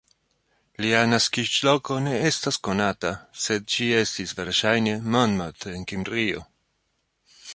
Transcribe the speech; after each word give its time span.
Lia 0.83 1.01
naskiĝloko 1.09 1.97
ne 2.05 2.13
estas 2.29 2.57
konata, 2.69 3.11
sed 3.45 3.69
ĝi 3.75 3.91
estis 3.99 4.35
verŝajne 4.41 4.97
Monmouth 5.17 5.71
en 5.75 5.89
Kimrio. 5.93 6.45